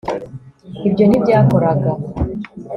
[0.87, 1.91] ibyo ntibyakoraga